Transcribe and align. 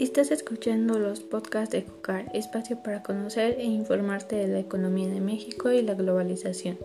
Estás 0.00 0.30
escuchando 0.30 0.98
los 0.98 1.20
podcasts 1.20 1.74
de 1.74 1.84
COCAR, 1.84 2.30
espacio 2.32 2.78
para 2.82 3.02
conocer 3.02 3.56
e 3.60 3.64
informarte 3.64 4.34
de 4.34 4.48
la 4.48 4.58
economía 4.58 5.06
de 5.08 5.20
México 5.20 5.70
y 5.70 5.82
la 5.82 5.92
globalización. 5.92 6.78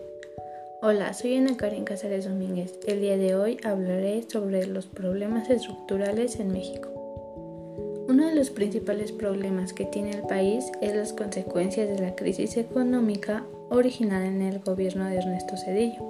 Hola, 0.82 1.14
soy 1.14 1.36
Ana 1.36 1.56
Karen 1.56 1.86
Casares 1.86 2.28
Domínguez. 2.28 2.78
El 2.86 3.00
día 3.00 3.16
de 3.16 3.34
hoy 3.34 3.56
hablaré 3.64 4.22
sobre 4.28 4.66
los 4.66 4.84
problemas 4.84 5.48
estructurales 5.48 6.38
en 6.40 6.52
México. 6.52 6.90
Uno 8.06 8.26
de 8.26 8.34
los 8.34 8.50
principales 8.50 9.12
problemas 9.12 9.72
que 9.72 9.86
tiene 9.86 10.10
el 10.10 10.26
país 10.26 10.70
es 10.82 10.94
las 10.94 11.14
consecuencias 11.14 11.88
de 11.88 11.98
la 11.98 12.14
crisis 12.16 12.58
económica 12.58 13.46
originada 13.70 14.26
en 14.26 14.42
el 14.42 14.58
gobierno 14.58 15.06
de 15.06 15.16
Ernesto 15.16 15.56
Cedillo, 15.56 16.02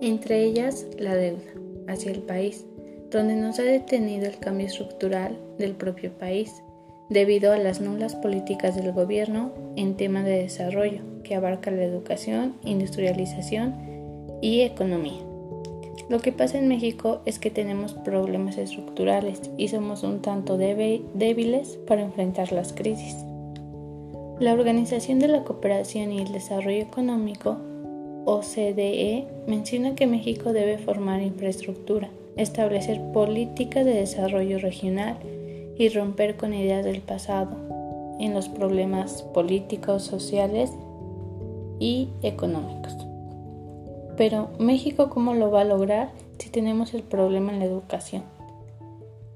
entre 0.00 0.42
ellas 0.42 0.86
la 0.98 1.16
deuda 1.16 1.52
hacia 1.86 2.12
el 2.12 2.22
país 2.22 2.64
donde 3.10 3.36
nos 3.36 3.58
ha 3.58 3.64
detenido 3.64 4.26
el 4.26 4.38
cambio 4.38 4.66
estructural 4.66 5.38
del 5.58 5.74
propio 5.74 6.12
país, 6.12 6.62
debido 7.08 7.52
a 7.52 7.58
las 7.58 7.80
nulas 7.80 8.14
políticas 8.16 8.76
del 8.76 8.92
gobierno 8.92 9.52
en 9.76 9.96
temas 9.96 10.24
de 10.24 10.38
desarrollo, 10.38 11.02
que 11.22 11.34
abarca 11.34 11.70
la 11.70 11.84
educación, 11.84 12.54
industrialización 12.64 13.74
y 14.40 14.62
economía. 14.62 15.20
Lo 16.08 16.20
que 16.20 16.32
pasa 16.32 16.58
en 16.58 16.68
México 16.68 17.22
es 17.24 17.38
que 17.38 17.50
tenemos 17.50 17.94
problemas 17.94 18.58
estructurales 18.58 19.40
y 19.56 19.68
somos 19.68 20.02
un 20.02 20.20
tanto 20.20 20.58
débiles 20.58 21.78
para 21.86 22.02
enfrentar 22.02 22.52
las 22.52 22.72
crisis. 22.72 23.16
La 24.40 24.52
Organización 24.52 25.20
de 25.20 25.28
la 25.28 25.44
Cooperación 25.44 26.12
y 26.12 26.18
el 26.18 26.32
Desarrollo 26.32 26.82
Económico, 26.82 27.56
OCDE, 28.26 29.28
menciona 29.46 29.94
que 29.94 30.06
México 30.06 30.52
debe 30.52 30.76
formar 30.78 31.22
infraestructura 31.22 32.10
establecer 32.36 33.00
políticas 33.12 33.84
de 33.84 33.94
desarrollo 33.94 34.58
regional 34.58 35.18
y 35.76 35.88
romper 35.88 36.36
con 36.36 36.54
ideas 36.54 36.84
del 36.84 37.00
pasado 37.00 37.56
en 38.18 38.34
los 38.34 38.48
problemas 38.48 39.22
políticos, 39.22 40.04
sociales 40.04 40.72
y 41.78 42.08
económicos. 42.22 42.96
Pero 44.16 44.50
México, 44.58 45.10
¿cómo 45.10 45.34
lo 45.34 45.50
va 45.50 45.62
a 45.62 45.64
lograr 45.64 46.10
si 46.38 46.50
tenemos 46.50 46.94
el 46.94 47.02
problema 47.02 47.52
en 47.52 47.58
la 47.58 47.64
educación? 47.64 48.22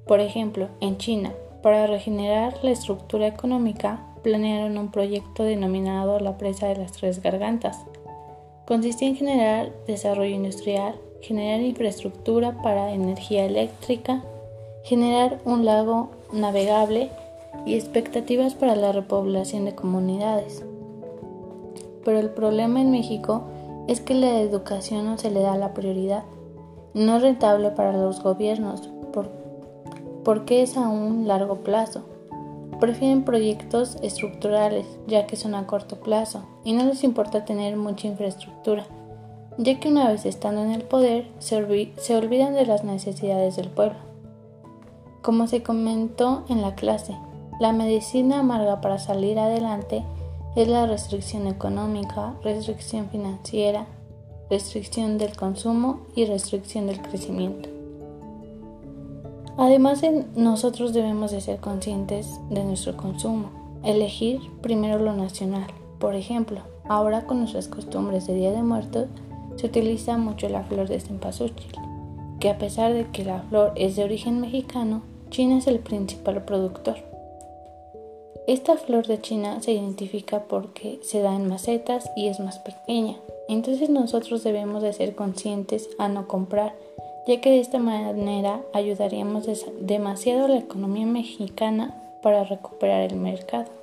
Por 0.06 0.20
ejemplo, 0.20 0.68
en 0.80 0.96
China, 0.98 1.32
para 1.62 1.86
regenerar 1.86 2.54
la 2.62 2.70
estructura 2.70 3.26
económica, 3.26 4.04
planearon 4.22 4.78
un 4.78 4.90
proyecto 4.90 5.42
denominado 5.42 6.20
la 6.20 6.38
presa 6.38 6.68
de 6.68 6.76
las 6.76 6.92
tres 6.92 7.20
gargantas. 7.22 7.84
Consistía 8.66 9.08
en 9.08 9.16
generar 9.16 9.72
desarrollo 9.86 10.34
industrial, 10.34 10.94
generar 11.20 11.60
infraestructura 11.60 12.62
para 12.62 12.92
energía 12.92 13.44
eléctrica, 13.44 14.22
generar 14.82 15.38
un 15.44 15.64
lago 15.64 16.10
navegable 16.32 17.10
y 17.66 17.74
expectativas 17.74 18.54
para 18.54 18.76
la 18.76 18.92
repoblación 18.92 19.64
de 19.64 19.74
comunidades. 19.74 20.64
Pero 22.04 22.18
el 22.18 22.30
problema 22.30 22.80
en 22.80 22.90
México 22.90 23.42
es 23.88 24.00
que 24.00 24.14
la 24.14 24.40
educación 24.40 25.04
no 25.04 25.18
se 25.18 25.30
le 25.30 25.40
da 25.40 25.56
la 25.56 25.74
prioridad. 25.74 26.24
No 26.94 27.16
es 27.16 27.22
rentable 27.22 27.70
para 27.70 27.92
los 27.92 28.22
gobiernos 28.22 28.90
porque 30.24 30.62
es 30.62 30.76
a 30.76 30.88
un 30.88 31.26
largo 31.26 31.56
plazo. 31.56 32.02
Prefieren 32.80 33.24
proyectos 33.24 33.96
estructurales 34.02 34.84
ya 35.06 35.26
que 35.26 35.36
son 35.36 35.54
a 35.54 35.66
corto 35.66 35.96
plazo 36.00 36.42
y 36.64 36.74
no 36.74 36.84
les 36.84 37.02
importa 37.02 37.46
tener 37.46 37.78
mucha 37.78 38.08
infraestructura 38.08 38.84
ya 39.58 39.80
que 39.80 39.88
una 39.88 40.08
vez 40.08 40.24
estando 40.24 40.62
en 40.62 40.70
el 40.70 40.82
poder 40.82 41.26
se, 41.40 41.56
olvidan 41.56 42.54
de 42.54 42.64
las 42.64 42.84
necesidades 42.84 43.56
del 43.56 43.68
pueblo. 43.68 43.98
Como 45.20 45.48
se 45.48 45.64
comentó 45.64 46.44
en 46.48 46.62
la 46.62 46.76
clase, 46.76 47.16
la 47.58 47.72
medicina 47.72 48.38
amarga 48.38 48.80
para 48.80 48.98
salir 48.98 49.38
adelante 49.38 50.04
es 50.54 50.68
la 50.68 50.86
restricción 50.86 51.48
económica, 51.48 52.34
restricción 52.42 53.08
financiera, 53.10 53.86
restricción 54.48 55.18
del 55.18 55.36
consumo 55.36 56.06
y 56.14 56.24
restricción 56.24 56.86
del 56.86 57.02
crecimiento. 57.02 57.68
Además, 59.56 60.02
nosotros 60.36 60.92
debemos 60.92 61.32
de 61.32 61.40
ser 61.40 61.58
conscientes 61.58 62.38
de 62.48 62.62
nuestro 62.62 62.96
consumo, 62.96 63.50
elegir 63.82 64.40
primero 64.62 65.00
lo 65.00 65.14
nacional. 65.14 65.66
Por 65.98 66.14
ejemplo, 66.14 66.60
ahora 66.88 67.26
con 67.26 67.40
nuestras 67.40 67.66
costumbres 67.66 68.28
de 68.28 68.34
Día 68.34 68.52
de 68.52 68.62
Muertos, 68.62 69.08
se 69.58 69.66
utiliza 69.66 70.16
mucho 70.18 70.48
la 70.48 70.62
flor 70.62 70.88
de 70.88 71.00
cempasúchil, 71.00 71.72
que 72.38 72.48
a 72.48 72.58
pesar 72.58 72.94
de 72.94 73.06
que 73.10 73.24
la 73.24 73.42
flor 73.42 73.72
es 73.74 73.96
de 73.96 74.04
origen 74.04 74.40
mexicano, 74.40 75.02
China 75.30 75.58
es 75.58 75.66
el 75.66 75.80
principal 75.80 76.44
productor. 76.44 76.96
Esta 78.46 78.76
flor 78.76 79.06
de 79.08 79.20
China 79.20 79.60
se 79.60 79.72
identifica 79.72 80.44
porque 80.44 81.00
se 81.02 81.20
da 81.20 81.34
en 81.34 81.48
macetas 81.48 82.10
y 82.16 82.28
es 82.28 82.38
más 82.38 82.60
pequeña, 82.60 83.16
entonces 83.48 83.90
nosotros 83.90 84.44
debemos 84.44 84.82
de 84.82 84.92
ser 84.92 85.16
conscientes 85.16 85.90
a 85.98 86.08
no 86.08 86.28
comprar, 86.28 86.74
ya 87.26 87.40
que 87.40 87.50
de 87.50 87.60
esta 87.60 87.78
manera 87.78 88.62
ayudaríamos 88.72 89.46
demasiado 89.80 90.44
a 90.44 90.48
la 90.48 90.58
economía 90.58 91.06
mexicana 91.06 91.94
para 92.22 92.44
recuperar 92.44 93.10
el 93.10 93.16
mercado. 93.16 93.77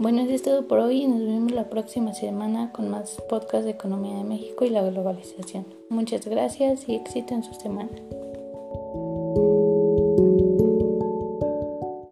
Bueno, 0.00 0.22
eso 0.22 0.32
es 0.32 0.42
todo 0.42 0.66
por 0.66 0.78
hoy 0.78 1.02
y 1.02 1.06
nos 1.06 1.20
vemos 1.20 1.52
la 1.52 1.68
próxima 1.68 2.14
semana 2.14 2.72
con 2.72 2.88
más 2.88 3.20
podcasts 3.28 3.66
de 3.66 3.72
Economía 3.72 4.16
de 4.16 4.24
México 4.24 4.64
y 4.64 4.70
la 4.70 4.80
globalización. 4.80 5.66
Muchas 5.90 6.26
gracias 6.26 6.88
y 6.88 6.94
éxito 6.94 7.34
en 7.34 7.44
su 7.44 7.52
semana. 7.52 7.90